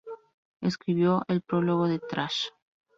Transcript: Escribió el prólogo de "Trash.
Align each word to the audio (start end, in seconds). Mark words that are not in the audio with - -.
Escribió 0.61 1.23
el 1.27 1.43
prólogo 1.43 1.87
de 1.87 1.99
"Trash. 1.99 2.45